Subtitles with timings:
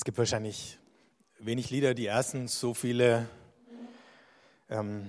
[0.00, 0.78] Es gibt wahrscheinlich
[1.40, 3.28] wenig Lieder, die erstens so viele
[4.70, 5.06] ähm,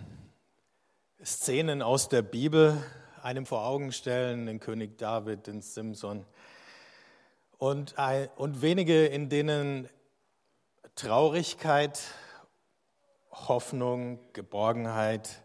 [1.23, 2.83] Szenen aus der Bibel
[3.23, 6.25] einem vor Augen stellen, den König David, den Simson,
[7.57, 7.95] und,
[8.35, 9.87] und wenige, in denen
[10.95, 11.97] Traurigkeit,
[13.31, 15.41] Hoffnung, Geborgenheit,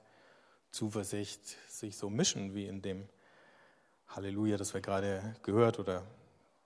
[0.73, 3.09] Zuversicht sich so mischen wie in dem
[4.09, 6.03] Halleluja, das wir gerade gehört oder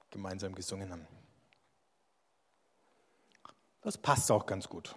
[0.09, 1.20] gemeinsam gesungen haben.
[3.83, 4.95] Das passt auch ganz gut.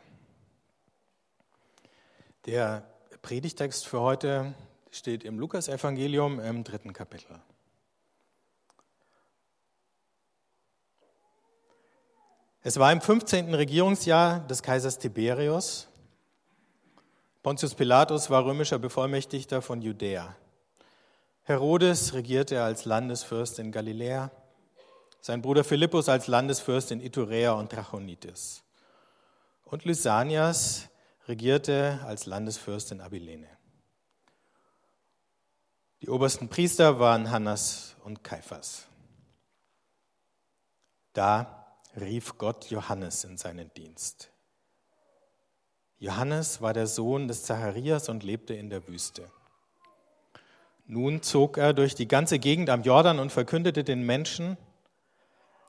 [2.46, 2.84] Der
[3.22, 4.54] Predigtext für heute
[4.91, 7.40] steht im Lukasevangelium im dritten Kapitel.
[12.62, 13.54] Es war im 15.
[13.54, 15.88] Regierungsjahr des Kaisers Tiberius.
[17.41, 20.36] Pontius Pilatus war römischer Bevollmächtigter von Judäa.
[21.44, 24.32] Herodes regierte als Landesfürst in Galiläa,
[25.20, 28.63] sein Bruder Philippus als Landesfürst in Iturea und Trachonitis.
[29.63, 30.90] Und Lysanias
[31.27, 33.48] regierte als Landesfürst in Abilene.
[36.01, 38.88] Die obersten Priester waren Hannas und Kaiphas.
[41.13, 44.29] Da rief Gott Johannes in seinen Dienst.
[45.98, 49.32] Johannes war der Sohn des Zacharias und lebte in der Wüste.
[50.85, 54.57] Nun zog er durch die ganze Gegend am Jordan und verkündete den Menschen,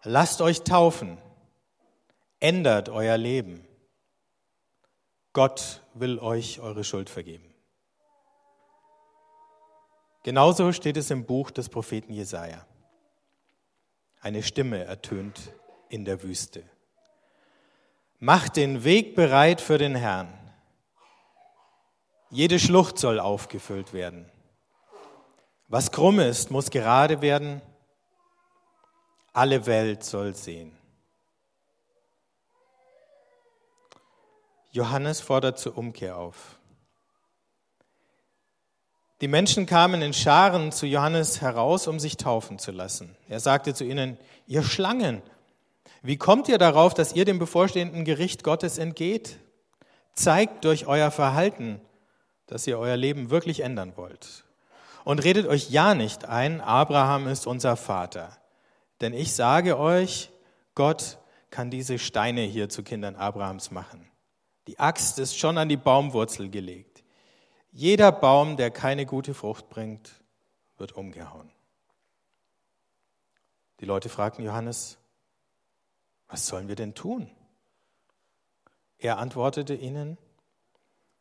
[0.03, 1.19] lasst euch taufen,
[2.41, 3.65] ändert euer Leben.
[5.35, 7.53] Gott will euch eure Schuld vergeben.
[10.23, 12.65] Genauso steht es im Buch des Propheten Jesaja.
[14.21, 15.53] Eine Stimme ertönt
[15.89, 16.63] in der Wüste.
[18.21, 20.33] Macht den Weg bereit für den Herrn.
[22.31, 24.31] Jede Schlucht soll aufgefüllt werden.
[25.67, 27.61] Was krumm ist, muss gerade werden.
[29.33, 30.79] Alle Welt soll sehen.
[34.75, 36.59] Johannes fordert zur Umkehr auf.
[39.21, 43.17] Die Menschen kamen in Scharen zu Johannes heraus, um sich taufen zu lassen.
[43.29, 45.23] Er sagte zu ihnen, ihr Schlangen,
[46.03, 49.39] wie kommt ihr darauf, dass ihr dem bevorstehenden Gericht Gottes entgeht?
[50.13, 51.81] Zeigt durch euer Verhalten,
[52.49, 54.45] dass ihr euer Leben wirklich ändern wollt.
[55.05, 58.37] Und redet euch ja nicht ein, Abraham ist unser Vater.
[59.01, 60.31] Denn ich sage euch,
[60.75, 61.19] Gott
[61.51, 64.11] kann diese Steine hier zu Kindern Abrahams machen.
[64.67, 67.05] Die Axt ist schon an die Baumwurzel gelegt.
[67.71, 70.23] Jeder Baum, der keine gute Frucht bringt,
[70.79, 71.51] wird umgehauen.
[73.81, 74.99] Die Leute fragten Johannes,
[76.29, 77.31] was sollen wir denn tun?
[78.99, 80.17] Er antwortete ihnen,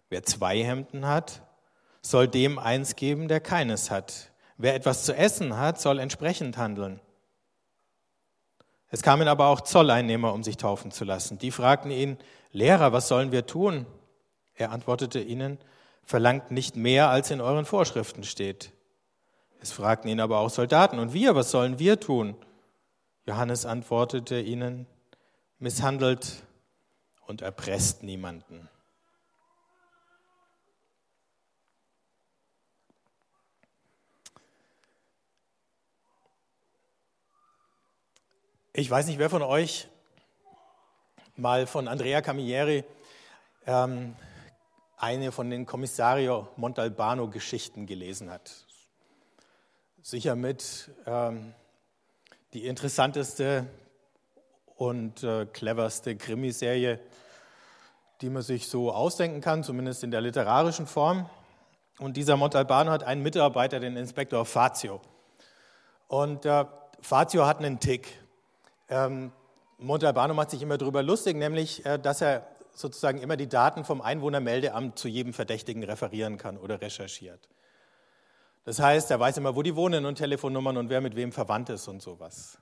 [0.09, 1.41] wer zwei Hemden hat,
[2.01, 4.31] soll dem eins geben, der keines hat.
[4.57, 7.01] Wer etwas zu essen hat, soll entsprechend handeln.
[8.93, 11.39] Es kamen aber auch Zolleinnehmer, um sich taufen zu lassen.
[11.39, 12.19] Die fragten ihn,
[12.51, 13.87] Lehrer, was sollen wir tun?
[14.53, 15.57] Er antwortete ihnen,
[16.03, 18.71] verlangt nicht mehr, als in euren Vorschriften steht.
[19.59, 22.35] Es fragten ihn aber auch Soldaten, und wir, was sollen wir tun?
[23.25, 24.85] Johannes antwortete ihnen,
[25.57, 26.43] misshandelt
[27.25, 28.69] und erpresst niemanden.
[38.75, 39.87] Ich weiß nicht, wer von euch
[41.35, 42.83] mal von Andrea Camilleri
[43.67, 44.15] ähm,
[44.97, 48.65] eine von den Kommissario Montalbano Geschichten gelesen hat.
[50.01, 51.53] Sicher mit ähm,
[52.53, 53.67] die interessanteste
[54.75, 56.99] und äh, cleverste Krimiserie,
[58.21, 61.29] die man sich so ausdenken kann, zumindest in der literarischen Form.
[61.99, 64.99] Und dieser Montalbano hat einen Mitarbeiter, den Inspektor Fazio.
[66.07, 66.65] Und äh,
[67.01, 68.22] Fazio hat einen Tick.
[68.89, 69.31] Ähm,
[69.77, 74.01] Montalbano macht sich immer darüber lustig, nämlich, äh, dass er sozusagen immer die Daten vom
[74.01, 77.49] Einwohnermeldeamt zu jedem Verdächtigen referieren kann oder recherchiert.
[78.65, 81.69] Das heißt, er weiß immer, wo die wohnen und Telefonnummern und wer mit wem verwandt
[81.69, 82.57] ist und sowas.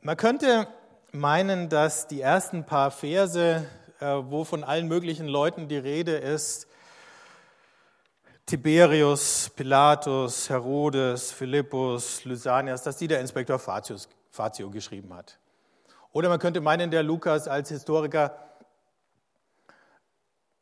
[0.00, 0.68] Man könnte
[1.10, 3.66] meinen, dass die ersten paar Verse,
[3.98, 6.68] äh, wo von allen möglichen Leuten die Rede ist,
[8.46, 15.40] Tiberius, Pilatus, Herodes, Philippus, Lysanias, dass die der Inspektor Fatius, Fatio geschrieben hat.
[16.12, 18.38] Oder man könnte meinen, der Lukas als Historiker,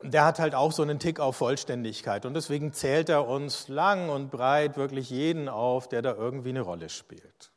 [0.01, 4.09] der hat halt auch so einen Tick auf Vollständigkeit und deswegen zählt er uns lang
[4.09, 7.51] und breit wirklich jeden auf, der da irgendwie eine Rolle spielt.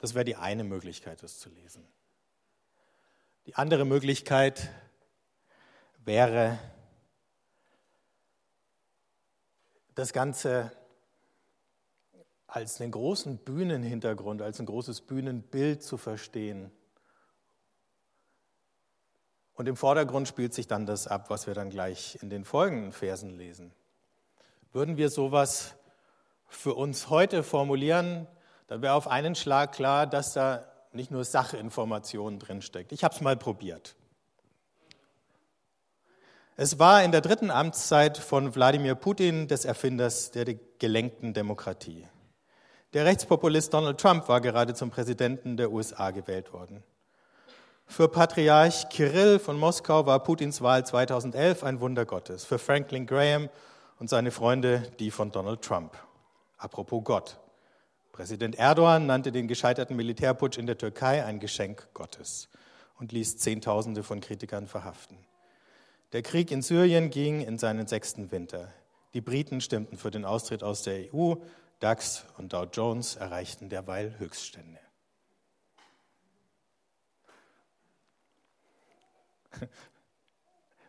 [0.00, 1.86] Das wäre die eine Möglichkeit, das zu lesen.
[3.46, 4.70] Die andere Möglichkeit
[6.04, 6.58] wäre,
[9.94, 10.72] das Ganze
[12.46, 16.70] als einen großen Bühnenhintergrund, als ein großes Bühnenbild zu verstehen.
[19.54, 22.92] Und im Vordergrund spielt sich dann das ab, was wir dann gleich in den folgenden
[22.92, 23.72] Versen lesen.
[24.72, 25.74] Würden wir sowas
[26.48, 28.26] für uns heute formulieren,
[28.66, 32.92] dann wäre auf einen Schlag klar, dass da nicht nur Sachinformationen drinsteckt.
[32.92, 33.96] Ich habe es mal probiert.
[36.56, 42.06] Es war in der dritten Amtszeit von Wladimir Putin, des Erfinders der gelenkten Demokratie.
[42.92, 46.84] Der Rechtspopulist Donald Trump war gerade zum Präsidenten der USA gewählt worden.
[47.86, 52.44] Für Patriarch Kirill von Moskau war Putins Wahl 2011 ein Wunder Gottes.
[52.44, 53.48] Für Franklin Graham
[53.98, 55.96] und seine Freunde die von Donald Trump.
[56.56, 57.36] Apropos Gott.
[58.12, 62.48] Präsident Erdogan nannte den gescheiterten Militärputsch in der Türkei ein Geschenk Gottes
[63.00, 65.18] und ließ Zehntausende von Kritikern verhaften.
[66.14, 68.72] Der Krieg in Syrien ging in seinen sechsten Winter.
[69.14, 71.34] Die Briten stimmten für den Austritt aus der EU,
[71.80, 74.78] DAX und Dow Jones erreichten derweil Höchststände.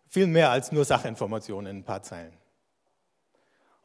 [0.08, 2.38] Viel mehr als nur Sachinformationen in ein paar Zeilen.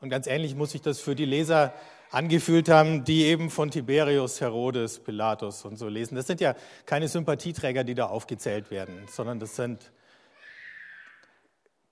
[0.03, 1.73] Und ganz ähnlich muss ich das für die Leser
[2.11, 6.17] angefühlt haben, die eben von Tiberius, Herodes, Pilatus und so lesen.
[6.17, 6.55] Das sind ja
[6.85, 9.91] keine Sympathieträger, die da aufgezählt werden, sondern das sind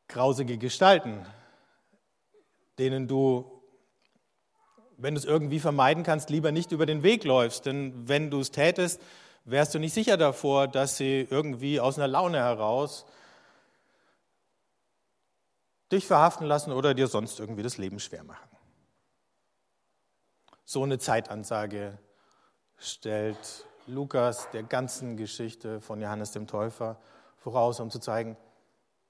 [0.09, 1.25] grausige Gestalten,
[2.79, 3.63] denen du,
[4.97, 7.67] wenn du es irgendwie vermeiden kannst, lieber nicht über den Weg läufst.
[7.67, 9.01] Denn wenn du es tätest,
[9.45, 13.07] wärst du nicht sicher davor, dass sie irgendwie aus einer Laune heraus
[15.93, 18.49] dich verhaften lassen oder dir sonst irgendwie das Leben schwer machen.
[20.65, 21.99] So eine Zeitansage
[22.77, 27.01] stellt Lukas der ganzen Geschichte von Johannes dem Täufer
[27.39, 28.37] voraus, um zu zeigen,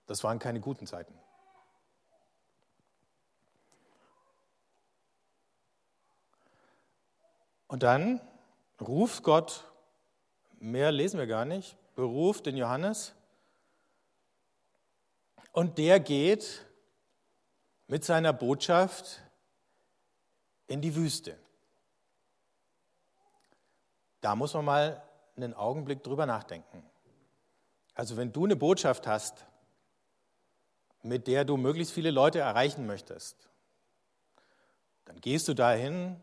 [0.08, 1.14] das waren keine guten Zeiten.
[7.68, 8.20] Und dann
[8.80, 9.64] ruft Gott,
[10.58, 13.14] mehr lesen wir gar nicht, beruft den Johannes
[15.52, 16.64] und der geht
[17.86, 19.20] mit seiner Botschaft
[20.68, 21.38] in die Wüste.
[24.22, 25.02] Da muss man mal
[25.36, 26.82] einen Augenblick drüber nachdenken.
[27.92, 29.47] Also wenn du eine Botschaft hast,
[31.02, 33.48] mit der du möglichst viele Leute erreichen möchtest,
[35.04, 36.20] dann gehst du dahin,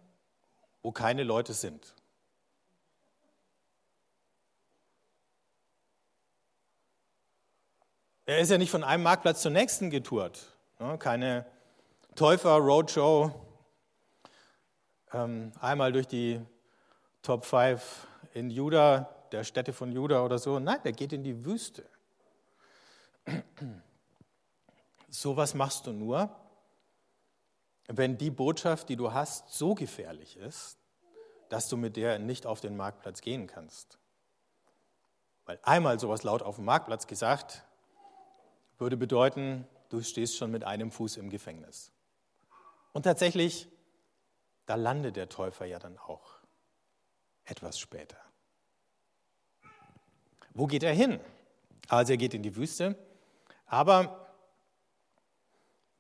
[0.81, 1.93] wo keine Leute sind.
[8.27, 10.53] Er ist ja nicht von einem Marktplatz zum nächsten getourt.
[10.79, 10.97] Ne?
[10.97, 11.45] Keine
[12.15, 13.31] Täufer-Roadshow,
[15.13, 16.41] ähm, einmal durch die
[17.21, 20.59] Top 5 in Juda, der Städte von Juda oder so.
[20.59, 21.85] Nein, der geht in die Wüste.
[25.21, 26.29] Sowas machst du nur,
[27.87, 30.77] wenn die Botschaft, die du hast, so gefährlich ist,
[31.49, 33.97] dass du mit der nicht auf den Marktplatz gehen kannst.
[35.45, 37.63] Weil einmal sowas laut auf dem Marktplatz gesagt,
[38.77, 41.93] würde bedeuten, du stehst schon mit einem Fuß im Gefängnis.
[42.91, 43.69] Und tatsächlich,
[44.65, 46.39] da landet der Täufer ja dann auch
[47.45, 48.17] etwas später.
[50.53, 51.19] Wo geht er hin?
[51.87, 52.97] Also er geht in die Wüste,
[53.67, 54.24] aber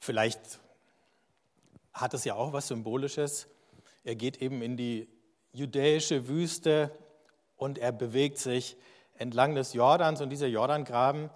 [0.05, 0.59] Vielleicht
[1.91, 3.47] hat es ja auch was Symbolisches.
[4.03, 5.09] Er geht eben in die
[5.51, 6.91] judäische Wüste
[7.55, 8.77] und er bewegt sich
[9.17, 11.31] entlang des Jordans und dieser Jordangraben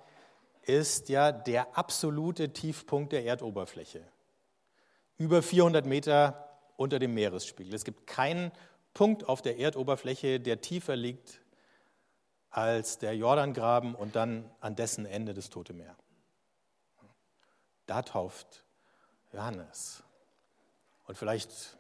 [0.62, 4.04] ist ja der absolute Tiefpunkt der Erdoberfläche.
[5.18, 6.48] Über 400 Meter
[6.78, 7.74] unter dem Meeresspiegel.
[7.74, 8.52] Es gibt keinen
[8.94, 11.42] Punkt auf der Erdoberfläche, der tiefer liegt
[12.52, 15.96] als der Jordangraben und dann an dessen Ende das Tote Meer.
[17.90, 18.64] Da tauft
[19.34, 20.04] Johannes.
[21.06, 21.76] Und vielleicht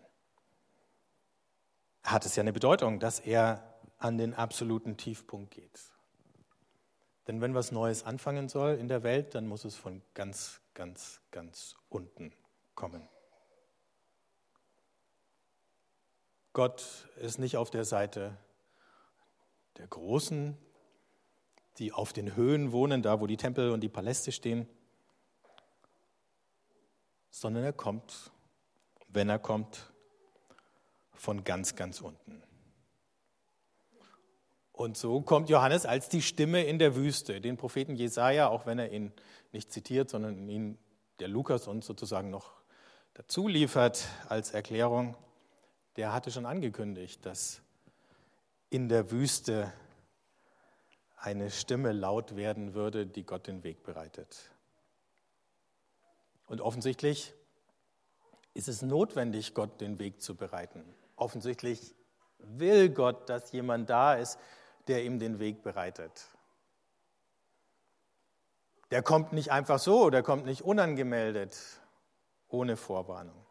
[2.01, 5.79] hat es ja eine Bedeutung, dass er an den absoluten Tiefpunkt geht.
[7.27, 11.21] Denn wenn was Neues anfangen soll in der Welt, dann muss es von ganz, ganz,
[11.29, 12.33] ganz unten
[12.73, 13.07] kommen.
[16.53, 18.35] Gott ist nicht auf der Seite
[19.77, 20.57] der Großen,
[21.77, 24.67] die auf den Höhen wohnen, da wo die Tempel und die Paläste stehen,
[27.29, 28.31] sondern er kommt,
[29.07, 29.91] wenn er kommt,
[31.13, 32.41] von ganz, ganz unten.
[34.71, 37.41] Und so kommt Johannes als die Stimme in der Wüste.
[37.41, 39.11] Den Propheten Jesaja, auch wenn er ihn
[39.51, 40.77] nicht zitiert, sondern ihn
[41.19, 42.53] der Lukas uns sozusagen noch
[43.13, 45.17] dazu liefert als Erklärung,
[45.97, 47.61] der hatte schon angekündigt, dass
[48.69, 49.73] in der Wüste
[51.17, 54.49] eine Stimme laut werden würde, die Gott den Weg bereitet.
[56.49, 57.33] Und offensichtlich
[58.55, 60.83] ist es notwendig, Gott den Weg zu bereiten.
[61.15, 61.95] Offensichtlich
[62.39, 64.39] will Gott, dass jemand da ist,
[64.87, 66.27] der ihm den Weg bereitet.
[68.89, 71.55] Der kommt nicht einfach so, der kommt nicht unangemeldet,
[72.47, 73.45] ohne Vorwarnung.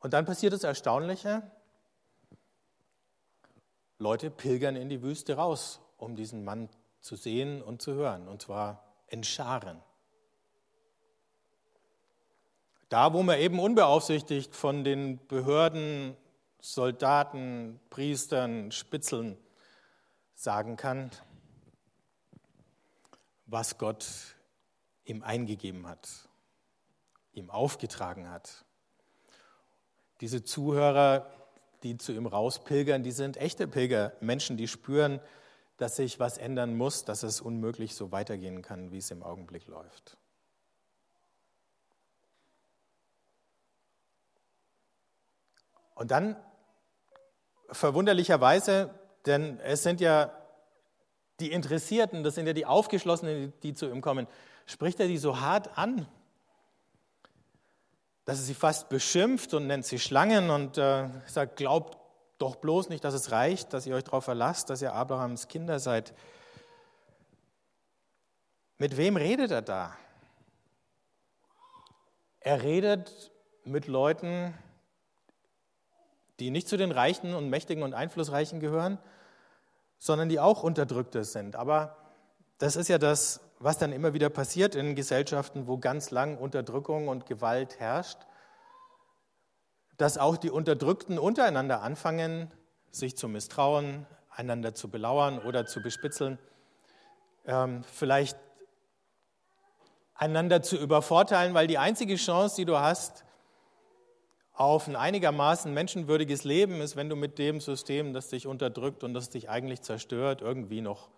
[0.00, 1.48] Und dann passiert das Erstaunliche.
[3.98, 6.68] Leute pilgern in die Wüste raus, um diesen Mann
[7.00, 9.82] zu sehen und zu hören, und zwar in Scharen.
[12.88, 16.16] Da, wo man eben unbeaufsichtigt von den Behörden,
[16.60, 19.36] Soldaten, Priestern, Spitzeln
[20.34, 21.10] sagen kann,
[23.46, 24.06] was Gott
[25.04, 26.08] ihm eingegeben hat,
[27.32, 28.64] ihm aufgetragen hat.
[30.20, 31.30] Diese Zuhörer,
[31.82, 35.20] die zu ihm rauspilgern, die sind echte Pilger, Menschen, die spüren,
[35.76, 39.66] dass sich was ändern muss, dass es unmöglich so weitergehen kann, wie es im Augenblick
[39.66, 40.16] läuft.
[45.94, 46.36] Und dann
[47.70, 50.32] verwunderlicherweise, denn es sind ja
[51.40, 54.26] die Interessierten, das sind ja die Aufgeschlossenen, die zu ihm kommen,
[54.66, 56.06] spricht er die so hart an,
[58.24, 61.96] dass er sie fast beschimpft und nennt sie Schlangen und äh, sagt, glaubt
[62.38, 65.78] doch bloß nicht, dass es reicht, dass ihr euch darauf verlasst, dass ihr Abrahams Kinder
[65.78, 66.14] seid.
[68.78, 69.96] Mit wem redet er da?
[72.40, 73.32] Er redet
[73.64, 74.54] mit Leuten,
[76.38, 78.98] die nicht zu den Reichen und Mächtigen und Einflussreichen gehören,
[79.98, 81.56] sondern die auch Unterdrückte sind.
[81.56, 81.96] Aber
[82.58, 87.08] das ist ja das, was dann immer wieder passiert in Gesellschaften, wo ganz lang Unterdrückung
[87.08, 88.18] und Gewalt herrscht,
[89.96, 92.50] dass auch die Unterdrückten untereinander anfangen,
[92.90, 96.38] sich zu misstrauen, einander zu belauern oder zu bespitzeln,
[97.46, 98.38] ähm, vielleicht
[100.14, 103.24] einander zu übervorteilen, weil die einzige Chance, die du hast,
[104.52, 109.12] auf ein einigermaßen menschenwürdiges Leben ist, wenn du mit dem System, das dich unterdrückt und
[109.12, 111.10] das dich eigentlich zerstört, irgendwie noch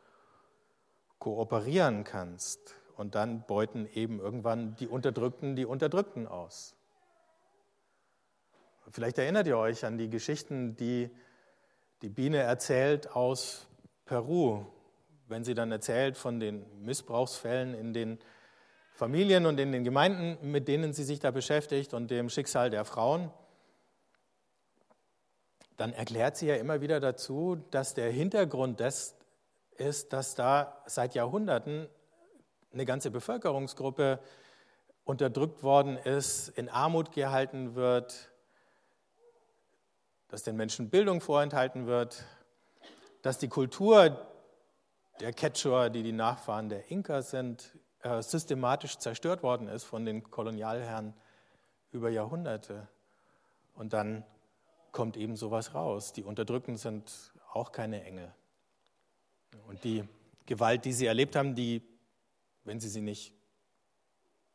[1.20, 2.74] kooperieren kannst.
[2.96, 6.74] Und dann beuten eben irgendwann die Unterdrückten die Unterdrückten aus.
[8.90, 11.10] Vielleicht erinnert ihr euch an die Geschichten, die
[12.02, 13.66] die Biene erzählt aus
[14.04, 14.64] Peru,
[15.26, 18.18] wenn sie dann erzählt von den Missbrauchsfällen in den
[18.92, 22.84] Familien und in den Gemeinden, mit denen sie sich da beschäftigt und dem Schicksal der
[22.84, 23.30] Frauen,
[25.76, 29.14] dann erklärt sie ja immer wieder dazu, dass der Hintergrund des
[29.76, 31.88] ist, dass da seit Jahrhunderten
[32.72, 34.18] eine ganze Bevölkerungsgruppe
[35.04, 38.27] unterdrückt worden ist, in Armut gehalten wird,
[40.28, 42.24] dass den Menschen Bildung vorenthalten wird,
[43.22, 44.26] dass die Kultur
[45.20, 50.22] der Quechua, die die Nachfahren der Inka sind, äh, systematisch zerstört worden ist von den
[50.30, 51.14] Kolonialherren
[51.90, 52.88] über Jahrhunderte.
[53.74, 54.24] Und dann
[54.92, 56.12] kommt eben sowas raus.
[56.12, 58.32] Die Unterdrückten sind auch keine Engel.
[59.66, 60.04] Und die
[60.46, 61.82] Gewalt, die sie erlebt haben, die,
[62.64, 63.34] wenn sie sie nicht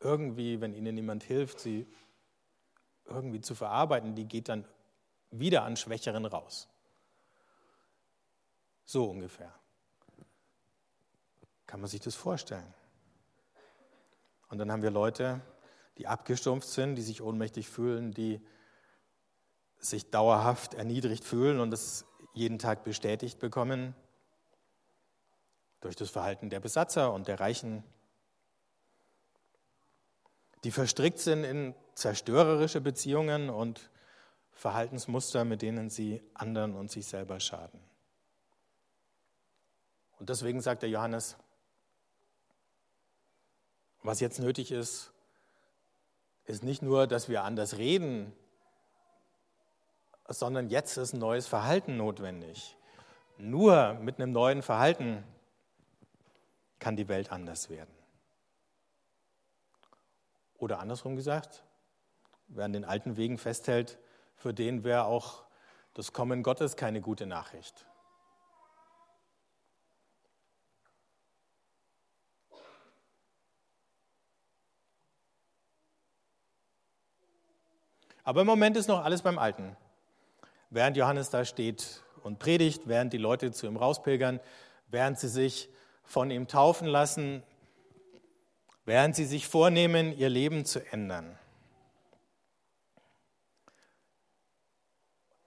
[0.00, 1.86] irgendwie, wenn ihnen niemand hilft, sie
[3.06, 4.64] irgendwie zu verarbeiten, die geht dann
[5.38, 6.68] wieder an Schwächeren raus.
[8.84, 9.54] So ungefähr.
[11.66, 12.72] Kann man sich das vorstellen?
[14.48, 15.40] Und dann haben wir Leute,
[15.98, 18.40] die abgestumpft sind, die sich ohnmächtig fühlen, die
[19.78, 23.94] sich dauerhaft erniedrigt fühlen und es jeden Tag bestätigt bekommen
[25.80, 27.84] durch das Verhalten der Besatzer und der Reichen,
[30.64, 33.90] die verstrickt sind in zerstörerische Beziehungen und
[34.54, 37.80] Verhaltensmuster, mit denen sie anderen und sich selber schaden.
[40.18, 41.36] Und deswegen sagt der Johannes,
[44.02, 45.12] was jetzt nötig ist,
[46.44, 48.32] ist nicht nur, dass wir anders reden,
[50.28, 52.76] sondern jetzt ist ein neues Verhalten notwendig.
[53.36, 55.24] Nur mit einem neuen Verhalten
[56.78, 57.94] kann die Welt anders werden.
[60.56, 61.64] Oder andersrum gesagt,
[62.46, 63.98] wer an den alten Wegen festhält,
[64.36, 65.44] für den wäre auch
[65.94, 67.86] das Kommen Gottes keine gute Nachricht.
[78.24, 79.76] Aber im Moment ist noch alles beim Alten.
[80.70, 84.40] Während Johannes da steht und predigt, während die Leute zu ihm rauspilgern,
[84.88, 85.68] während sie sich
[86.02, 87.42] von ihm taufen lassen,
[88.86, 91.38] während sie sich vornehmen, ihr Leben zu ändern.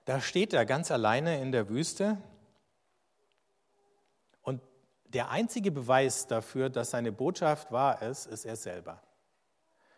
[0.08, 2.18] Da steht er ganz alleine in der Wüste
[4.42, 4.62] und
[5.04, 9.04] der einzige Beweis dafür, dass seine Botschaft wahr ist, ist er selber.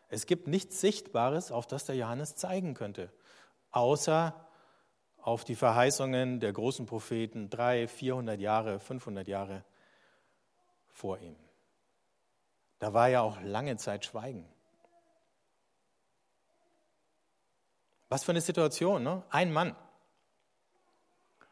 [0.07, 3.13] Es gibt nichts Sichtbares, auf das der Johannes zeigen könnte,
[3.69, 4.33] außer
[5.21, 9.63] auf die Verheißungen der großen Propheten drei, 400 Jahre, 500 Jahre
[10.87, 11.35] vor ihm.
[12.79, 14.51] Da war ja auch lange Zeit Schweigen.
[18.07, 19.21] Was für eine Situation, ne?
[19.29, 19.75] Ein Mann,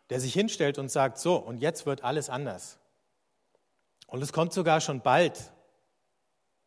[0.09, 2.79] der sich hinstellt und sagt, so, und jetzt wird alles anders.
[4.07, 5.51] Und es kommt sogar schon bald.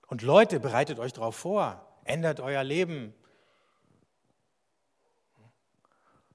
[0.06, 3.14] Und Leute, bereitet euch darauf vor, ändert euer Leben.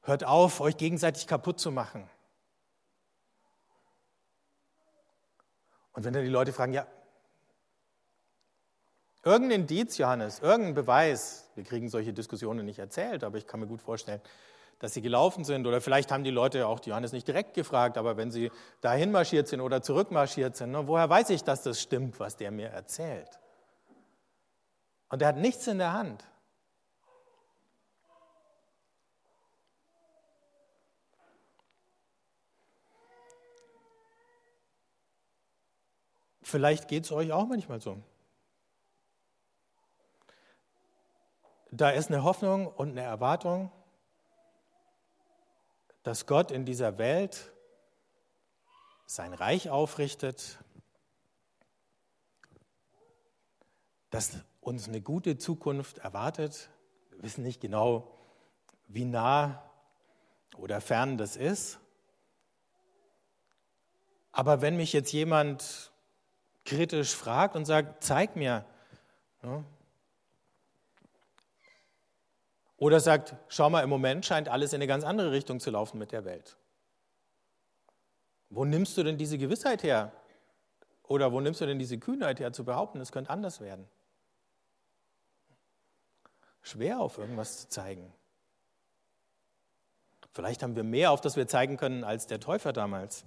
[0.02, 2.10] Hört auf, euch gegenseitig kaputt zu machen.
[5.94, 6.88] Und wenn dann die Leute fragen, ja,
[9.24, 13.68] irgendein Indiz, Johannes, irgendein Beweis, wir kriegen solche Diskussionen nicht erzählt, aber ich kann mir
[13.68, 14.22] gut vorstellen,
[14.80, 15.66] dass sie gelaufen sind.
[15.68, 18.52] Oder vielleicht haben die Leute auch Johannes nicht direkt gefragt, aber wenn sie
[18.82, 22.52] dahin marschiert sind oder zurückmarschiert sind, ne, woher weiß ich, dass das stimmt, was der
[22.52, 23.40] mir erzählt?
[25.10, 26.26] Und er hat nichts in der Hand.
[36.42, 37.98] Vielleicht geht es euch auch manchmal so.
[41.72, 43.72] Da ist eine Hoffnung und eine Erwartung,
[46.06, 47.52] dass Gott in dieser Welt
[49.08, 50.60] sein Reich aufrichtet,
[54.12, 56.70] dass uns eine gute Zukunft erwartet.
[57.10, 58.16] Wir wissen nicht genau,
[58.88, 59.68] wie nah
[60.58, 61.80] oder fern das ist.
[64.32, 65.92] Aber wenn mich jetzt jemand
[66.66, 68.64] kritisch fragt und sagt, zeig mir,
[69.42, 69.66] ne,
[72.86, 75.98] oder sagt, schau mal, im Moment scheint alles in eine ganz andere Richtung zu laufen
[75.98, 76.56] mit der Welt.
[78.52, 80.12] Wo nimmst du denn diese Gewissheit her?
[81.02, 83.88] Oder wo nimmst du denn diese Kühnheit her, zu behaupten, es könnte anders werden?
[86.62, 88.14] Schwer auf irgendwas zu zeigen.
[90.32, 93.26] Vielleicht haben wir mehr, auf das wir zeigen können, als der Täufer damals.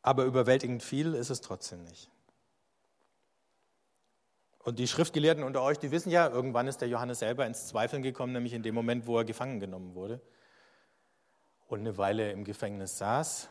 [0.00, 2.10] Aber überwältigend viel ist es trotzdem nicht.
[4.62, 8.02] Und die Schriftgelehrten unter euch, die wissen ja, irgendwann ist der Johannes selber ins Zweifeln
[8.02, 10.20] gekommen, nämlich in dem Moment, wo er gefangen genommen wurde
[11.70, 13.48] und eine Weile im Gefängnis saß.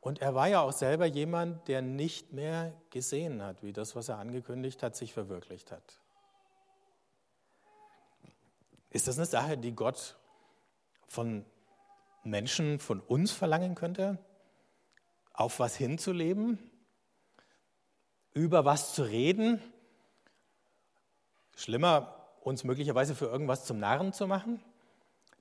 [0.00, 4.08] Und er war ja auch selber jemand, der nicht mehr gesehen hat, wie das, was
[4.08, 6.00] er angekündigt hat, sich verwirklicht hat.
[8.88, 10.16] Ist das eine Sache, die Gott
[11.06, 11.44] von
[12.24, 14.18] Menschen, von uns verlangen könnte?
[15.34, 16.58] Auf was hinzuleben?
[18.32, 19.60] Über was zu reden?
[21.60, 24.62] Schlimmer, uns möglicherweise für irgendwas zum Narren zu machen,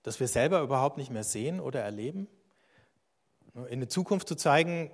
[0.04, 2.28] das wir selber überhaupt nicht mehr sehen oder erleben.
[3.56, 4.92] In eine Zukunft zu zeigen,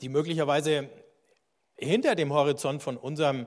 [0.00, 0.88] die möglicherweise
[1.76, 3.46] hinter dem Horizont von unserem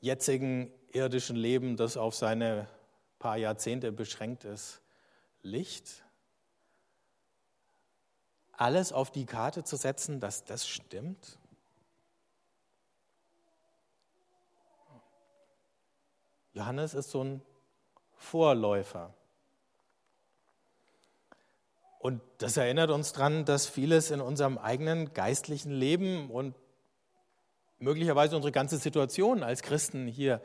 [0.00, 2.68] jetzigen irdischen Leben, das auf seine
[3.18, 4.80] paar Jahrzehnte beschränkt ist,
[5.42, 6.04] Licht.
[8.52, 11.38] Alles auf die Karte zu setzen, dass das stimmt.
[16.52, 17.42] Johannes ist so ein
[18.16, 19.14] Vorläufer.
[21.98, 26.54] Und das erinnert uns daran, dass vieles in unserem eigenen geistlichen Leben und
[27.78, 30.40] möglicherweise unsere ganze Situation als Christen hier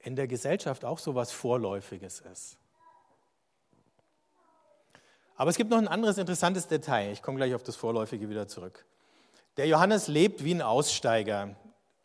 [0.00, 2.58] in der Gesellschaft auch so was Vorläufiges ist.
[5.36, 7.12] Aber es gibt noch ein anderes interessantes Detail.
[7.12, 8.84] Ich komme gleich auf das Vorläufige wieder zurück.
[9.56, 11.56] Der Johannes lebt wie ein Aussteiger.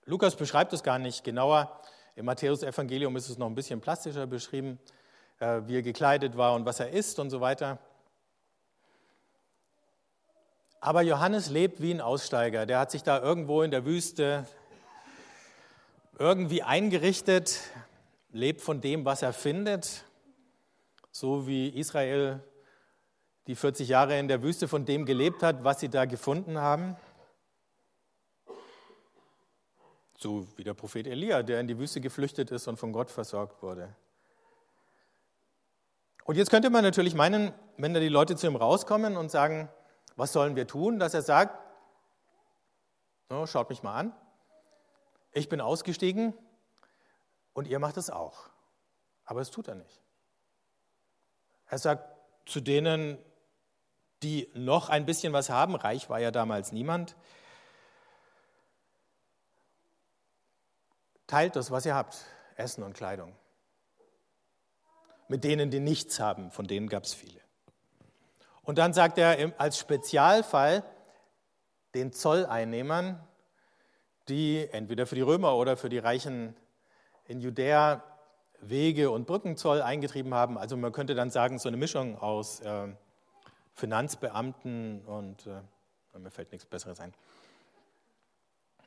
[0.06, 1.80] Lukas beschreibt es gar nicht genauer.
[2.16, 4.80] Im Matthäus-Evangelium ist es noch ein bisschen plastischer beschrieben,
[5.40, 7.80] äh, wie er gekleidet war und was er isst und so weiter.
[10.82, 12.66] Aber Johannes lebt wie ein Aussteiger.
[12.66, 14.48] Der hat sich da irgendwo in der Wüste
[16.18, 17.60] irgendwie eingerichtet,
[18.32, 20.04] lebt von dem, was er findet,
[21.12, 22.42] so wie Israel
[23.48, 26.96] die 40 Jahre in der Wüste von dem gelebt hat, was sie da gefunden haben.
[30.22, 33.64] So wie der Prophet Elia, der in die Wüste geflüchtet ist und von Gott versorgt
[33.64, 33.96] wurde.
[36.26, 39.70] Und jetzt könnte man natürlich meinen, wenn da die Leute zu ihm rauskommen und sagen,
[40.18, 41.58] was sollen wir tun, dass er sagt,
[43.30, 44.14] oh, schaut mich mal an,
[45.32, 46.34] ich bin ausgestiegen
[47.54, 48.50] und ihr macht es auch.
[49.24, 50.02] Aber es tut er nicht.
[51.68, 52.04] Er sagt
[52.46, 53.18] zu denen,
[54.22, 57.16] die noch ein bisschen was haben, reich war ja damals niemand,
[61.30, 63.36] Teilt das, was ihr habt, Essen und Kleidung.
[65.28, 67.40] Mit denen, die nichts haben, von denen gab es viele.
[68.64, 70.84] Und dann sagt er als Spezialfall
[71.94, 73.24] den Zolleinnehmern,
[74.28, 76.56] die entweder für die Römer oder für die Reichen
[77.26, 78.04] in Judäa
[78.62, 80.58] Wege und Brückenzoll eingetrieben haben.
[80.58, 82.88] Also man könnte dann sagen, so eine Mischung aus äh,
[83.76, 87.14] Finanzbeamten und äh, mir fällt nichts Besseres ein.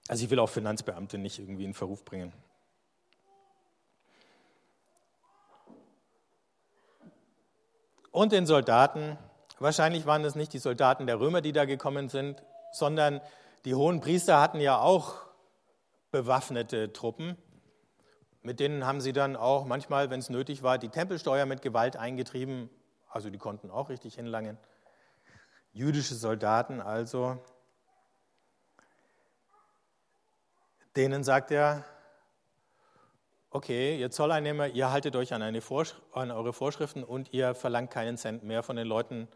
[0.09, 2.33] Also ich will auch Finanzbeamte nicht irgendwie in Verruf bringen.
[8.11, 9.17] Und den Soldaten,
[9.59, 13.21] wahrscheinlich waren es nicht die Soldaten der Römer, die da gekommen sind, sondern
[13.65, 15.15] die hohen Priester hatten ja auch
[16.11, 17.39] bewaffnete Truppen.
[18.43, 21.97] Mit denen haben sie dann auch manchmal, wenn es nötig war, die Tempelsteuer mit Gewalt
[21.97, 22.69] eingetrieben.
[23.09, 24.59] Also die konnten auch richtig hinlangen.
[25.73, 27.43] Jüdische Soldaten also.
[30.97, 31.85] Denen sagt er,
[33.49, 38.43] okay, ihr Zolleinnehmer, ihr haltet euch an, an, eure Vorschriften und ihr verlangt keinen Cent
[38.43, 39.29] mehr von den Leuten,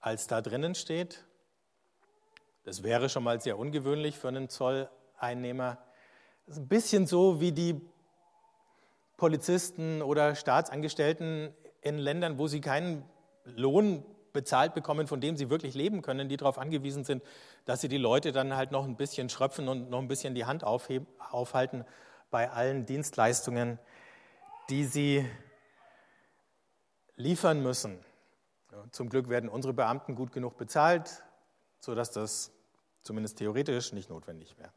[0.00, 1.24] als da drinnen steht.
[2.64, 5.78] Das wäre schon mal sehr ungewöhnlich für einen Zolleinnehmer.
[6.46, 7.80] Das ist ein bisschen so wie die
[9.16, 13.08] Polizisten oder Staatsangestellten in Ländern, wo sie keinen
[13.44, 17.22] Lohn bezahlt bekommen, von dem sie wirklich leben können, die darauf angewiesen sind,
[17.64, 20.44] dass sie die Leute dann halt noch ein bisschen schröpfen und noch ein bisschen die
[20.44, 21.84] Hand aufheben, aufhalten
[22.30, 23.78] bei allen Dienstleistungen,
[24.68, 25.28] die sie
[27.16, 27.98] liefern müssen.
[28.92, 31.22] Zum Glück werden unsere Beamten gut genug bezahlt,
[31.80, 32.52] sodass das
[33.02, 34.72] zumindest theoretisch nicht notwendig wäre.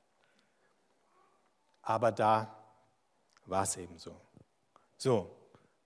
[1.81, 2.55] Aber da
[3.45, 4.15] war es eben so.
[4.97, 5.35] So,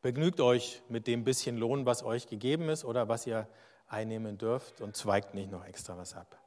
[0.06, 3.48] begnügt euch mit dem bisschen Lohn, was euch gegeben ist oder was ihr
[3.88, 6.38] einnehmen dürft und zweigt nicht noch extra was ab.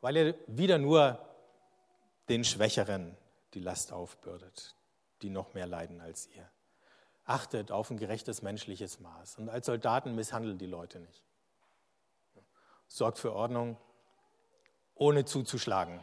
[0.00, 1.18] Weil ihr wieder nur
[2.28, 3.16] den Schwächeren
[3.52, 4.76] die Last aufbürdet,
[5.22, 6.48] die noch mehr leiden als ihr.
[7.24, 9.38] Achtet auf ein gerechtes menschliches Maß.
[9.38, 11.24] Und als Soldaten misshandelt die Leute nicht.
[12.86, 13.76] Sorgt für Ordnung,
[14.94, 15.98] ohne zuzuschlagen.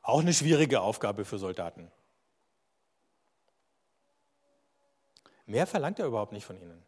[0.00, 1.92] Auch eine schwierige Aufgabe für Soldaten.
[5.50, 6.80] Mehr verlangt er überhaupt nicht von ihnen.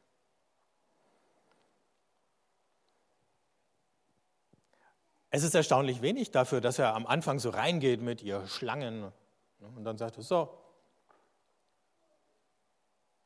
[5.31, 9.11] Es ist erstaunlich wenig dafür, dass er am Anfang so reingeht mit ihr Schlangen
[9.59, 10.57] und dann sagt er so,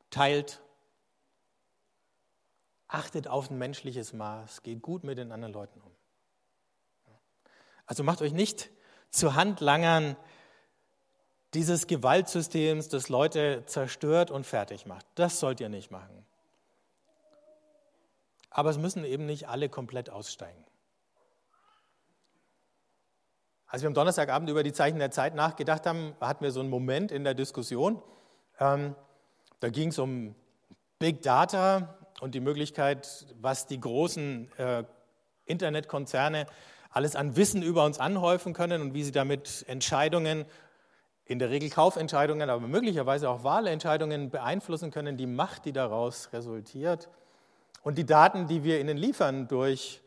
[0.09, 0.59] teilt,
[2.87, 5.95] achtet auf ein menschliches Maß, geht gut mit den anderen Leuten um.
[7.85, 8.71] Also macht euch nicht
[9.11, 10.17] zu Handlangern
[11.57, 15.07] dieses Gewaltsystems, das Leute zerstört und fertig macht.
[15.15, 16.23] Das sollt ihr nicht machen.
[18.51, 20.63] Aber es müssen eben nicht alle komplett aussteigen.
[23.65, 26.69] Als wir am Donnerstagabend über die Zeichen der Zeit nachgedacht haben, hatten wir so einen
[26.69, 28.03] Moment in der Diskussion.
[28.59, 28.95] Ähm,
[29.59, 30.35] da ging es um
[30.99, 34.83] Big Data und die Möglichkeit, was die großen äh,
[35.45, 36.45] Internetkonzerne
[36.91, 40.45] alles an Wissen über uns anhäufen können und wie sie damit Entscheidungen,
[41.27, 47.09] in der Regel Kaufentscheidungen, aber möglicherweise auch Wahlentscheidungen beeinflussen können, die Macht, die daraus resultiert
[47.83, 50.01] und die Daten, die wir ihnen liefern durch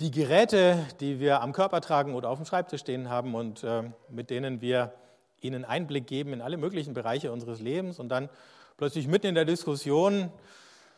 [0.00, 3.84] die Geräte, die wir am Körper tragen oder auf dem Schreibtisch stehen haben und äh,
[4.08, 4.92] mit denen wir
[5.40, 8.28] ihnen Einblick geben in alle möglichen Bereiche unseres Lebens und dann
[8.76, 10.30] plötzlich mitten in der Diskussion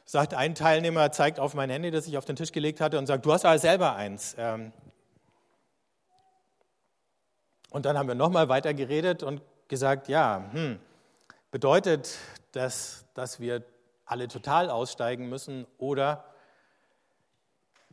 [0.04, 3.06] sagt ein Teilnehmer, zeigt auf mein Handy, das ich auf den Tisch gelegt hatte und
[3.06, 4.34] sagt, du hast aber selber eins.
[4.38, 4.72] Ähm,
[7.72, 10.78] und dann haben wir nochmal weiter geredet und gesagt, ja, hm,
[11.50, 12.16] bedeutet
[12.52, 13.64] das, dass wir
[14.04, 16.24] alle total aussteigen müssen oder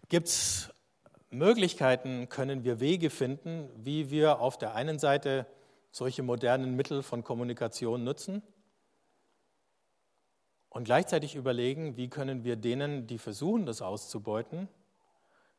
[0.09, 0.73] Gibt es
[1.29, 5.45] Möglichkeiten, können wir Wege finden, wie wir auf der einen Seite
[5.91, 8.41] solche modernen Mittel von Kommunikation nutzen
[10.69, 14.67] und gleichzeitig überlegen, wie können wir denen, die versuchen, das auszubeuten,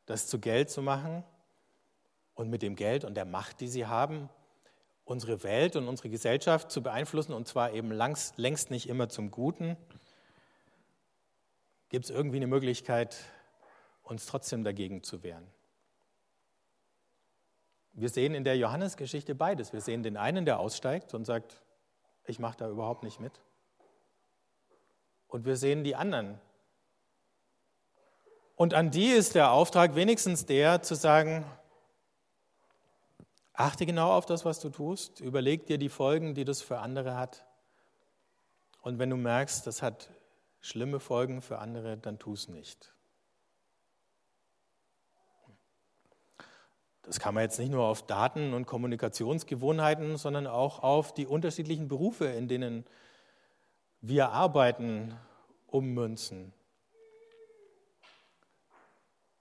[0.06, 1.22] das zu Geld zu machen
[2.40, 4.30] und mit dem Geld und der Macht, die sie haben,
[5.04, 9.76] unsere Welt und unsere Gesellschaft zu beeinflussen und zwar eben längst nicht immer zum Guten.
[11.90, 13.18] Gibt es irgendwie eine Möglichkeit,
[14.02, 15.46] uns trotzdem dagegen zu wehren.
[17.92, 19.74] Wir sehen in der Johannesgeschichte beides.
[19.74, 21.60] Wir sehen den einen, der aussteigt und sagt,
[22.24, 23.38] ich mache da überhaupt nicht mit.
[25.28, 26.40] Und wir sehen die anderen.
[28.56, 31.44] Und an die ist der Auftrag wenigstens der, zu sagen,
[33.60, 37.16] achte genau auf das, was du tust, überleg dir die Folgen, die das für andere
[37.16, 37.46] hat.
[38.82, 40.10] Und wenn du merkst, das hat
[40.60, 42.94] schlimme Folgen für andere, dann tu es nicht.
[47.02, 51.88] Das kann man jetzt nicht nur auf Daten und Kommunikationsgewohnheiten, sondern auch auf die unterschiedlichen
[51.88, 52.84] Berufe, in denen
[54.00, 55.18] wir arbeiten,
[55.66, 56.52] ummünzen.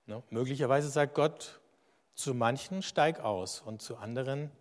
[0.05, 0.23] Ne?
[0.29, 1.59] Möglicherweise sagt Gott,
[2.19, 4.51] Zu manchen steig aus und zu anderen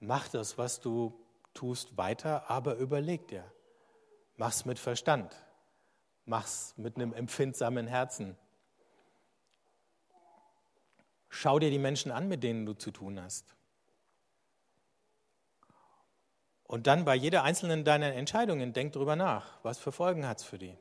[0.00, 1.16] mach das, was du
[1.54, 3.44] tust, weiter, aber überleg dir.
[4.34, 5.32] Mach's mit Verstand.
[6.24, 8.36] Mach's mit einem empfindsamen Herzen.
[11.28, 13.54] Schau dir die Menschen an, mit denen du zu tun hast.
[16.64, 20.44] Und dann bei jeder einzelnen deiner Entscheidungen denk drüber nach, was für Folgen hat es
[20.44, 20.76] für die.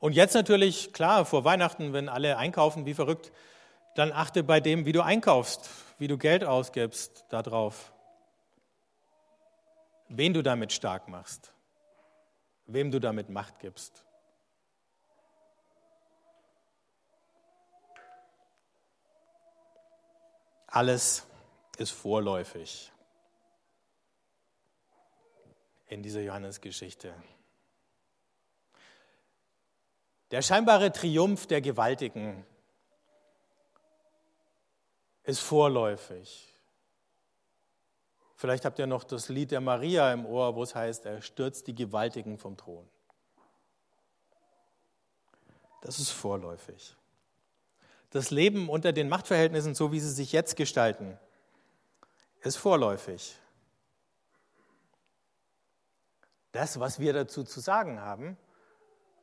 [0.00, 3.32] Und jetzt natürlich, klar, vor Weihnachten, wenn alle einkaufen wie verrückt,
[3.94, 7.92] dann achte bei dem, wie du einkaufst, wie du Geld ausgibst, darauf,
[10.08, 11.52] wen du damit stark machst,
[12.66, 14.04] wem du damit Macht gibst.
[20.68, 21.26] Alles
[21.78, 22.92] ist vorläufig
[25.86, 27.14] in dieser Johannesgeschichte.
[30.30, 32.44] Der scheinbare Triumph der Gewaltigen
[35.22, 36.54] ist vorläufig.
[38.36, 41.66] Vielleicht habt ihr noch das Lied der Maria im Ohr, wo es heißt, er stürzt
[41.66, 42.88] die Gewaltigen vom Thron.
[45.80, 46.94] Das ist vorläufig.
[48.10, 51.18] Das Leben unter den Machtverhältnissen, so wie sie sich jetzt gestalten,
[52.40, 53.36] ist vorläufig.
[56.52, 58.36] Das, was wir dazu zu sagen haben,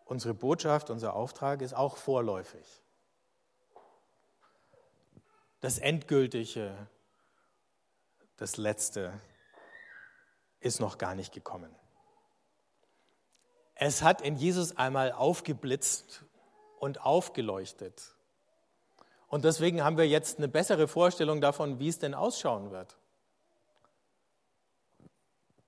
[0.06, 2.82] unsere Botschaft, unser Auftrag ist auch vorläufig.
[5.60, 6.88] Das Endgültige,
[8.38, 9.20] das Letzte
[10.60, 11.76] ist noch gar nicht gekommen.
[13.74, 16.24] Es hat in Jesus einmal aufgeblitzt
[16.80, 18.16] und aufgeleuchtet.
[19.28, 22.98] Und deswegen haben wir jetzt eine bessere Vorstellung davon, wie es denn ausschauen wird.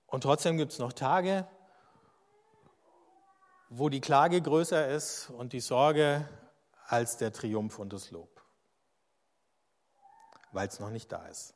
[0.06, 1.46] Und trotzdem gibt es noch Tage,
[3.68, 6.28] wo die Klage größer ist und die Sorge
[6.86, 8.42] als der Triumph und das Lob,
[10.52, 11.54] weil es noch nicht da ist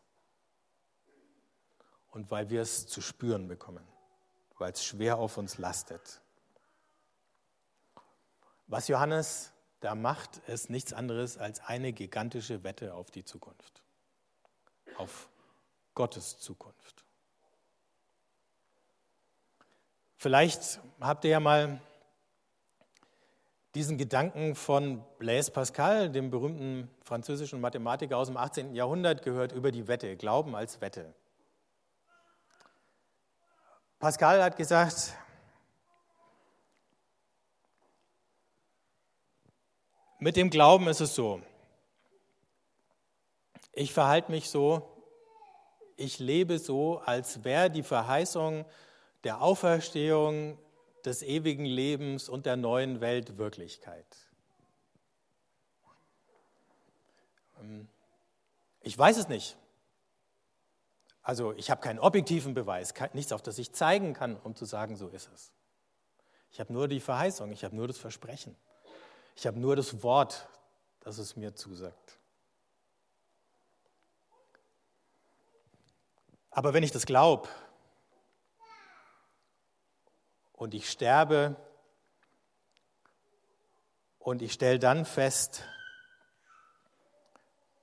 [2.11, 3.87] und weil wir es zu spüren bekommen,
[4.59, 6.21] weil es schwer auf uns lastet.
[8.67, 13.83] Was Johannes da macht, ist nichts anderes als eine gigantische Wette auf die Zukunft,
[14.97, 15.29] auf
[15.95, 17.05] Gottes Zukunft.
[20.17, 21.81] Vielleicht habt ihr ja mal
[23.75, 28.75] diesen Gedanken von Blaise Pascal, dem berühmten französischen Mathematiker aus dem 18.
[28.75, 31.15] Jahrhundert, gehört über die Wette, Glauben als Wette.
[33.99, 35.15] Pascal hat gesagt,
[40.19, 41.41] mit dem Glauben ist es so,
[43.73, 44.87] ich verhalte mich so,
[45.97, 48.67] ich lebe so, als wäre die Verheißung
[49.25, 50.59] der Auferstehung
[51.07, 54.07] des ewigen Lebens und der neuen Welt Wirklichkeit.
[57.61, 57.89] Ähm,
[58.81, 59.57] ich weiß es nicht.
[61.23, 64.97] Also ich habe keinen objektiven Beweis, nichts, auf das ich zeigen kann, um zu sagen,
[64.97, 65.53] so ist es.
[66.51, 68.57] Ich habe nur die Verheißung, ich habe nur das Versprechen.
[69.37, 70.49] Ich habe nur das Wort,
[71.01, 72.19] das es mir zusagt.
[76.51, 77.49] Aber wenn ich das glaube,
[80.63, 81.57] und ich sterbe
[84.21, 85.65] und ich stelle dann fest,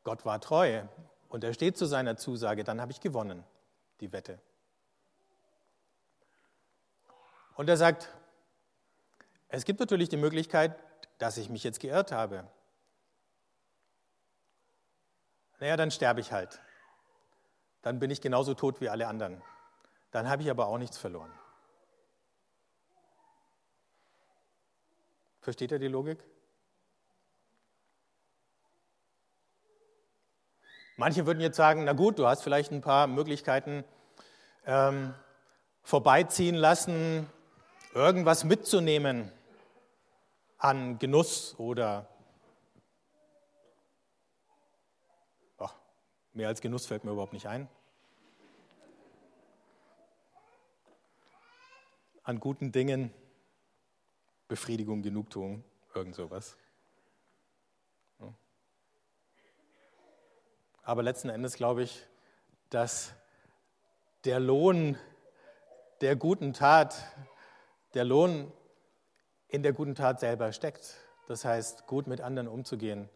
[0.06, 0.84] Gott war treu
[1.28, 3.44] und er steht zu seiner Zusage, dann habe ich gewonnen,
[4.00, 4.40] die Wette.
[7.56, 8.08] Und er sagt,
[9.50, 10.74] es gibt natürlich die Möglichkeit,
[11.18, 12.48] dass ich mich jetzt geirrt habe.
[15.60, 16.62] Naja, dann sterbe ich halt.
[17.82, 19.42] Dann bin ich genauso tot wie alle anderen.
[20.12, 21.39] Dann habe ich aber auch nichts verloren.
[25.42, 26.20] Versteht ihr die Logik?
[30.98, 33.86] Manche würden jetzt sagen, na gut, du hast vielleicht ein paar Möglichkeiten
[34.66, 35.14] ähm,
[35.82, 37.30] vorbeiziehen lassen,
[37.94, 39.32] irgendwas mitzunehmen
[40.58, 42.10] an Genuss oder
[45.58, 45.74] ach,
[46.34, 47.70] mehr als Genuss fällt mir überhaupt nicht ein.
[52.24, 53.14] An guten Dingen
[54.50, 56.58] Befriedigung, Genugtuung, irgend sowas.
[60.84, 62.08] Aber letzten Endes glaube ich,
[62.72, 63.14] dass
[64.26, 64.98] der Lohn
[66.02, 66.96] der guten Tat,
[67.94, 68.52] der Lohn
[69.50, 70.98] in der guten Tat selber steckt.
[71.28, 73.08] Das heißt, gut mit anderen umzugehen,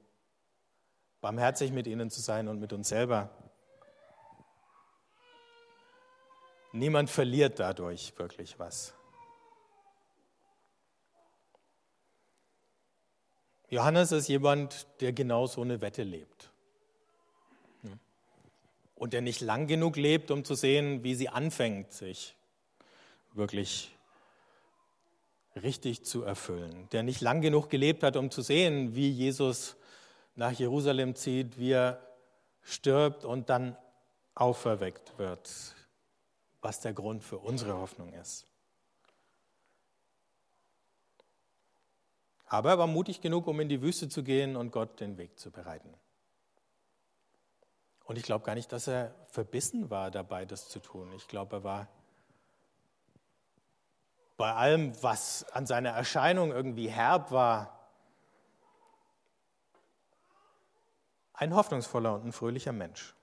[1.19, 3.31] barmherzig mit ihnen zu sein und mit uns selber.
[6.73, 8.93] Niemand verliert dadurch wirklich was.
[13.73, 16.51] Johannes ist jemand, der genau so eine Wette lebt.
[18.95, 22.35] Und der nicht lang genug lebt, um zu sehen, wie sie anfängt, sich
[23.33, 23.97] wirklich
[25.55, 26.87] richtig zu erfüllen.
[26.91, 29.75] Der nicht lang genug gelebt hat, um zu sehen, wie Jesus
[30.35, 31.99] nach Jerusalem zieht, wie er
[32.61, 33.75] stirbt und dann
[34.35, 35.49] auferweckt wird,
[36.61, 38.45] was der Grund für unsere Hoffnung ist.
[42.53, 45.39] Aber er war mutig genug, um in die Wüste zu gehen und Gott den Weg
[45.39, 45.91] zu bereiten.
[48.03, 51.11] Und ich glaube gar nicht, dass er verbissen war dabei, das zu tun.
[51.13, 51.87] Ich glaube, er war
[54.37, 57.89] bei allem, was an seiner Erscheinung irgendwie herb war,
[61.33, 63.15] ein hoffnungsvoller und ein fröhlicher Mensch.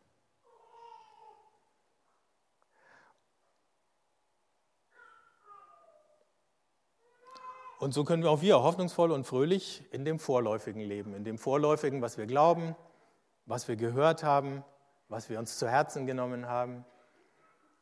[7.81, 11.39] Und so können wir auch wir hoffnungsvoll und fröhlich in dem Vorläufigen leben, in dem
[11.39, 12.77] Vorläufigen, was wir glauben,
[13.47, 14.63] was wir gehört haben,
[15.09, 16.85] was wir uns zu Herzen genommen haben,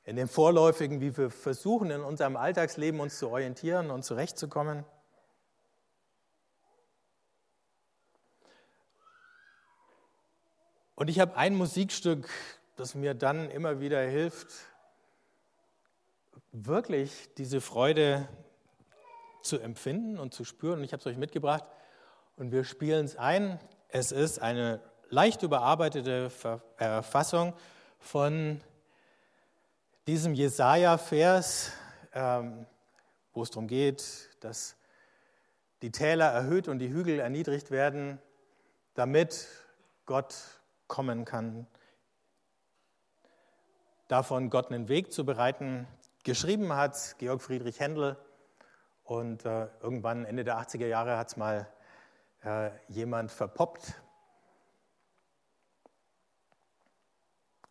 [0.04, 4.84] in dem Vorläufigen, wie wir versuchen, in unserem Alltagsleben uns zu orientieren und zurechtzukommen.
[10.94, 12.28] Und ich habe ein Musikstück,
[12.76, 14.46] das mir dann immer wieder hilft,
[16.52, 18.28] wirklich diese Freude
[19.42, 20.78] zu empfinden und zu spüren.
[20.78, 21.64] Und ich habe es euch mitgebracht
[22.36, 23.58] und wir spielen es ein.
[23.88, 27.54] Es ist eine leicht überarbeitete Fassung
[27.98, 28.60] von
[30.06, 31.72] diesem Jesaja-Vers,
[32.14, 32.66] ähm,
[33.32, 34.76] wo es darum geht, dass
[35.82, 38.18] die Täler erhöht und die Hügel erniedrigt werden,
[38.94, 39.46] damit
[40.06, 40.34] Gott
[40.86, 41.66] kommen kann.
[44.08, 45.86] Davon Gott einen Weg zu bereiten.
[46.24, 48.16] Geschrieben hat Georg Friedrich Händel
[49.08, 51.66] und äh, irgendwann Ende der 80er Jahre hat es mal
[52.44, 53.94] äh, jemand verpoppt.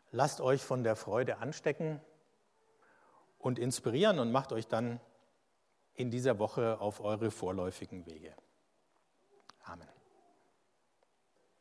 [0.09, 2.01] Lasst euch von der Freude anstecken
[3.37, 4.99] und inspirieren und macht euch dann
[5.93, 8.33] in dieser Woche auf eure vorläufigen Wege.